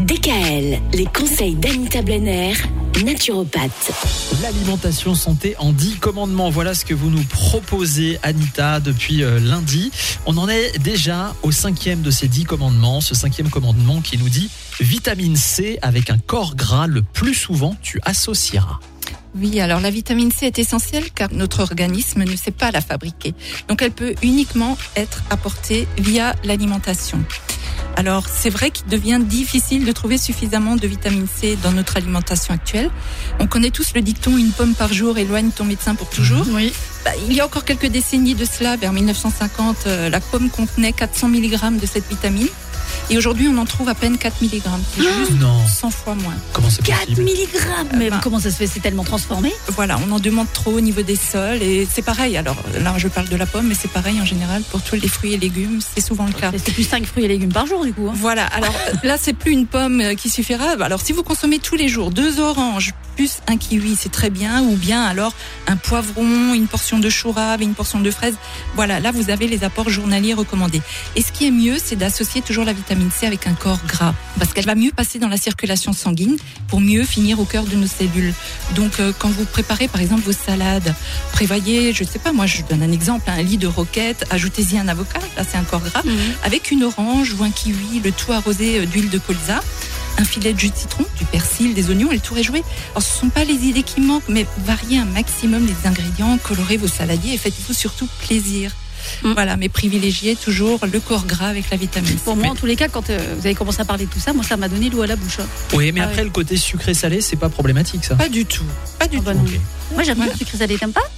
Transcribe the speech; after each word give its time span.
DKL, 0.00 0.80
les 0.94 1.06
conseils 1.06 1.56
d'Anita 1.56 2.02
Blenner, 2.02 2.52
naturopathe. 3.04 3.90
L'alimentation 4.42 5.16
santé 5.16 5.56
en 5.58 5.72
10 5.72 5.96
commandements. 5.96 6.50
Voilà 6.50 6.74
ce 6.74 6.84
que 6.84 6.94
vous 6.94 7.10
nous 7.10 7.24
proposez, 7.24 8.18
Anita, 8.22 8.78
depuis 8.78 9.24
euh, 9.24 9.40
lundi. 9.40 9.90
On 10.24 10.36
en 10.36 10.48
est 10.48 10.78
déjà 10.78 11.34
au 11.42 11.50
cinquième 11.50 12.02
de 12.02 12.12
ces 12.12 12.28
10 12.28 12.44
commandements. 12.44 13.00
Ce 13.00 13.16
cinquième 13.16 13.50
commandement 13.50 14.00
qui 14.00 14.18
nous 14.18 14.28
dit 14.28 14.50
vitamine 14.78 15.36
C 15.36 15.80
avec 15.82 16.10
un 16.10 16.18
corps 16.18 16.54
gras 16.54 16.86
le 16.86 17.02
plus 17.02 17.34
souvent 17.34 17.74
tu 17.82 18.00
associeras. 18.04 18.78
Oui, 19.34 19.60
alors 19.60 19.80
la 19.80 19.90
vitamine 19.90 20.30
C 20.30 20.46
est 20.46 20.58
essentielle 20.58 21.10
car 21.12 21.32
notre 21.32 21.60
organisme 21.60 22.22
ne 22.22 22.36
sait 22.36 22.52
pas 22.52 22.70
la 22.70 22.80
fabriquer. 22.80 23.34
Donc 23.68 23.82
elle 23.82 23.92
peut 23.92 24.14
uniquement 24.22 24.78
être 24.96 25.22
apportée 25.30 25.88
via 25.98 26.34
l'alimentation. 26.44 27.18
Alors 27.98 28.26
c'est 28.32 28.48
vrai 28.48 28.70
qu'il 28.70 28.86
devient 28.86 29.18
difficile 29.20 29.84
de 29.84 29.90
trouver 29.90 30.18
suffisamment 30.18 30.76
de 30.76 30.86
vitamine 30.86 31.26
C 31.26 31.58
dans 31.64 31.72
notre 31.72 31.96
alimentation 31.96 32.54
actuelle. 32.54 32.92
On 33.40 33.48
connaît 33.48 33.72
tous 33.72 33.92
le 33.92 34.02
dicton 34.02 34.38
une 34.38 34.52
pomme 34.52 34.76
par 34.76 34.92
jour 34.92 35.18
éloigne 35.18 35.50
ton 35.50 35.64
médecin 35.64 35.96
pour 35.96 36.08
toujours. 36.08 36.46
Oui. 36.52 36.72
Bah, 37.04 37.10
il 37.26 37.32
y 37.32 37.40
a 37.40 37.44
encore 37.44 37.64
quelques 37.64 37.88
décennies 37.88 38.36
de 38.36 38.44
cela, 38.44 38.76
vers 38.76 38.92
1950, 38.92 39.88
euh, 39.88 40.10
la 40.10 40.20
pomme 40.20 40.48
contenait 40.48 40.92
400 40.92 41.28
mg 41.28 41.80
de 41.80 41.86
cette 41.86 42.08
vitamine. 42.08 42.46
Et 43.10 43.16
aujourd'hui, 43.16 43.48
on 43.48 43.56
en 43.56 43.64
trouve 43.64 43.88
à 43.88 43.94
peine 43.94 44.18
4 44.18 44.42
mg. 44.42 44.60
C'est 44.96 45.02
juste 45.02 45.32
Non. 45.40 45.66
100 45.66 45.90
fois 45.90 46.14
moins. 46.14 46.34
Comment 46.52 46.68
c'est 46.68 46.82
4 46.82 46.98
possible 47.06 47.22
mg 47.22 47.96
Mais 47.96 48.10
ben- 48.10 48.20
comment 48.22 48.38
ça 48.38 48.50
se 48.50 48.56
fait? 48.56 48.66
C'est 48.66 48.80
tellement 48.80 49.04
transformé? 49.04 49.50
Voilà, 49.68 49.98
on 50.06 50.12
en 50.12 50.18
demande 50.20 50.46
trop 50.52 50.72
au 50.72 50.80
niveau 50.80 51.00
des 51.02 51.16
sols 51.16 51.62
et 51.62 51.88
c'est 51.90 52.02
pareil. 52.02 52.36
Alors 52.36 52.56
là, 52.82 52.92
je 52.98 53.08
parle 53.08 53.28
de 53.28 53.36
la 53.36 53.46
pomme, 53.46 53.66
mais 53.68 53.74
c'est 53.74 53.90
pareil 53.90 54.20
en 54.20 54.24
général 54.26 54.62
pour 54.70 54.82
tous 54.82 54.96
les 54.96 55.08
fruits 55.08 55.32
et 55.32 55.38
légumes, 55.38 55.80
c'est 55.94 56.02
souvent 56.04 56.26
le 56.26 56.32
cas. 56.32 56.50
C'est 56.62 56.72
plus 56.74 56.86
5 56.86 57.06
fruits 57.06 57.24
et 57.24 57.28
légumes 57.28 57.52
par 57.52 57.66
jour 57.66 57.84
du 57.84 57.92
coup. 57.94 58.08
hein. 58.08 58.14
Voilà, 58.14 58.44
alors 58.46 58.74
là, 59.04 59.16
c'est 59.18 59.32
plus 59.32 59.52
une 59.52 59.66
pomme 59.66 60.00
euh, 60.00 60.14
qui 60.14 60.28
suffira. 60.28 60.72
Alors 60.80 61.00
si 61.00 61.12
vous 61.12 61.22
consommez 61.22 61.58
tous 61.60 61.76
les 61.76 61.88
jours 61.88 62.10
deux 62.10 62.40
oranges 62.40 62.92
plus 63.18 63.38
un 63.48 63.56
kiwi, 63.56 63.96
c'est 63.98 64.12
très 64.12 64.30
bien. 64.30 64.62
Ou 64.62 64.76
bien 64.76 65.02
alors 65.02 65.34
un 65.66 65.76
poivron, 65.76 66.54
une 66.54 66.68
portion 66.68 67.00
de 67.00 67.10
chou 67.10 67.34
et 67.60 67.64
une 67.64 67.74
portion 67.74 67.98
de 67.98 68.10
fraise. 68.12 68.36
Voilà, 68.76 69.00
là, 69.00 69.10
vous 69.10 69.28
avez 69.28 69.48
les 69.48 69.64
apports 69.64 69.90
journaliers 69.90 70.34
recommandés. 70.34 70.80
Et 71.16 71.22
ce 71.22 71.32
qui 71.32 71.46
est 71.46 71.50
mieux, 71.50 71.78
c'est 71.84 71.96
d'associer 71.96 72.42
toujours 72.42 72.64
la 72.64 72.72
vitamine 72.72 73.10
C 73.10 73.26
avec 73.26 73.48
un 73.48 73.54
corps 73.54 73.80
gras. 73.88 74.14
Parce 74.38 74.52
qu'elle 74.52 74.66
va 74.66 74.76
mieux 74.76 74.92
passer 74.92 75.18
dans 75.18 75.26
la 75.28 75.36
circulation 75.36 75.92
sanguine 75.92 76.36
pour 76.68 76.80
mieux 76.80 77.02
finir 77.02 77.40
au 77.40 77.44
cœur 77.44 77.64
de 77.64 77.74
nos 77.74 77.88
cellules. 77.88 78.32
Donc 78.76 79.00
euh, 79.00 79.12
quand 79.18 79.30
vous 79.30 79.44
préparez 79.46 79.88
par 79.88 80.00
exemple 80.00 80.22
vos 80.22 80.32
salades, 80.32 80.94
prévoyez, 81.32 81.92
je 81.92 82.04
sais 82.04 82.20
pas, 82.20 82.32
moi 82.32 82.46
je 82.46 82.62
donne 82.70 82.82
un 82.84 82.92
exemple, 82.92 83.28
un 83.28 83.42
lit 83.42 83.58
de 83.58 83.66
roquette, 83.66 84.24
ajoutez-y 84.30 84.78
un 84.78 84.86
avocat, 84.86 85.18
là 85.36 85.42
c'est 85.48 85.56
un 85.58 85.64
corps 85.64 85.80
gras 85.80 86.02
Mhm. 86.04 86.12
avec 86.44 86.70
une 86.70 86.84
orange 86.84 87.34
ou 87.38 87.42
un 87.42 87.50
kiwi, 87.50 88.00
le 88.04 88.12
tout 88.12 88.32
arrosé 88.32 88.78
euh, 88.78 88.86
d'huile 88.86 89.10
de 89.10 89.18
colza, 89.18 89.60
un 90.18 90.24
filet 90.24 90.52
de 90.52 90.58
jus 90.58 90.70
de 90.70 90.76
citron, 90.76 91.04
du 91.16 91.24
persil, 91.24 91.74
des 91.74 91.88
oignons 91.90 92.10
et 92.10 92.14
le 92.16 92.20
tour 92.20 92.36
est 92.38 92.42
joué. 92.42 92.62
Alors 92.90 93.02
ce 93.02 93.18
sont 93.18 93.28
pas 93.30 93.44
les 93.44 93.54
idées 93.54 93.82
qui 93.84 94.00
manquent, 94.00 94.28
mais 94.28 94.46
variez 94.64 94.98
un 94.98 95.04
maximum 95.04 95.66
les 95.66 95.88
ingrédients, 95.88 96.38
colorez 96.42 96.76
vos 96.76 96.88
saladiers 96.88 97.34
et 97.34 97.38
faites-vous 97.38 97.72
surtout 97.72 98.08
plaisir. 98.26 98.72
Mm. 99.22 99.32
Voilà, 99.32 99.56
mais 99.56 99.68
privilégiez 99.68 100.34
toujours 100.34 100.80
le 100.92 100.98
corps 101.00 101.24
gras 101.24 101.46
avec 101.48 101.70
la 101.70 101.76
vitamine 101.76 102.10
C. 102.10 102.16
Pour 102.24 102.36
moi, 102.36 102.48
en 102.48 102.54
tous 102.56 102.66
les 102.66 102.74
cas, 102.74 102.88
quand 102.88 103.08
euh, 103.10 103.34
vous 103.38 103.46
avez 103.46 103.54
commencé 103.54 103.80
à 103.80 103.84
parler 103.84 104.06
de 104.06 104.10
tout 104.10 104.18
ça, 104.18 104.32
moi, 104.32 104.44
ça 104.44 104.56
m'a 104.56 104.68
donné 104.68 104.90
l'eau 104.90 105.02
à 105.02 105.06
la 105.06 105.14
bouche. 105.16 105.38
hein. 105.40 105.46
Oui, 105.72 105.92
mais 105.92 106.00
Ah 106.00 106.04
après 106.06 106.18
ouais. 106.18 106.24
le 106.24 106.30
côté 106.30 106.56
sucré-salé, 106.56 107.20
c'est 107.20 107.36
pas 107.36 107.48
problématique 107.48 108.04
ça. 108.04 108.16
Pas 108.16 108.28
du 108.28 108.44
tout, 108.44 108.64
pas 108.98 109.06
du 109.06 109.20
bah 109.20 109.32
tout. 109.34 109.38
Moi, 109.94 110.02
j'aime 110.02 110.16
bien 110.16 110.24
Voilà. 110.24 110.32
le 110.32 110.36
sucré 110.38 110.58
salé, 110.58 110.76
t'aimes 110.76 110.92
pas? 110.92 111.08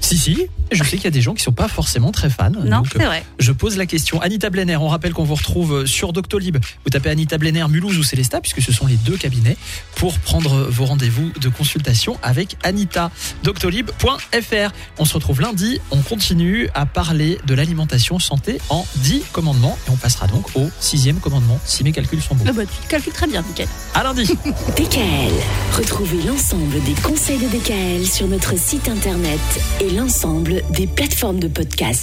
Si, 0.00 0.18
si, 0.18 0.46
je 0.70 0.82
sais 0.82 0.96
qu'il 0.96 1.04
y 1.04 1.08
a 1.08 1.10
des 1.10 1.20
gens 1.20 1.34
qui 1.34 1.42
sont 1.42 1.52
pas 1.52 1.68
forcément 1.68 2.12
très 2.12 2.30
fans. 2.30 2.50
Non, 2.50 2.82
c'est 2.90 3.04
vrai. 3.04 3.24
Je 3.38 3.52
pose 3.52 3.76
la 3.76 3.86
question. 3.86 4.20
Anita 4.20 4.50
Blenner, 4.50 4.76
on 4.76 4.88
rappelle 4.88 5.12
qu'on 5.12 5.24
vous 5.24 5.34
retrouve 5.34 5.86
sur 5.86 6.12
Doctolib. 6.12 6.58
Vous 6.84 6.90
tapez 6.90 7.10
Anita 7.10 7.38
Blenner, 7.38 7.66
Mulhouse 7.68 7.98
ou 7.98 8.02
Célestat, 8.02 8.40
puisque 8.40 8.62
ce 8.62 8.72
sont 8.72 8.86
les 8.86 8.96
deux 8.96 9.16
cabinets 9.16 9.56
pour 10.02 10.18
prendre 10.18 10.68
vos 10.68 10.84
rendez-vous 10.84 11.30
de 11.40 11.48
consultation 11.48 12.18
avec 12.24 12.56
Anita. 12.64 13.12
Doctolib.fr. 13.44 14.72
On 14.98 15.04
se 15.04 15.14
retrouve 15.14 15.40
lundi. 15.40 15.80
On 15.92 16.02
continue 16.02 16.68
à 16.74 16.86
parler 16.86 17.38
de 17.46 17.54
l'alimentation 17.54 18.18
santé 18.18 18.58
en 18.68 18.84
10 18.96 19.22
commandements. 19.30 19.78
Et 19.86 19.90
on 19.92 19.96
passera 19.96 20.26
donc 20.26 20.44
au 20.56 20.68
sixième 20.80 21.20
commandement, 21.20 21.60
si 21.64 21.84
mes 21.84 21.92
calculs 21.92 22.20
sont 22.20 22.34
bons. 22.34 22.46
Ah 22.48 22.52
bah, 22.52 22.64
tu 22.64 22.88
calcules 22.88 23.12
très 23.12 23.28
bien, 23.28 23.42
nickel. 23.42 23.68
À 23.94 24.02
lundi. 24.02 24.24
DKL. 24.76 25.32
Retrouvez 25.78 26.20
l'ensemble 26.24 26.82
des 26.82 26.94
conseils 27.00 27.38
de 27.38 27.46
DKL 27.46 28.04
sur 28.04 28.26
notre 28.26 28.58
site 28.58 28.88
internet 28.88 29.38
et 29.80 29.90
l'ensemble 29.90 30.64
des 30.70 30.88
plateformes 30.88 31.38
de 31.38 31.46
podcast. 31.46 32.00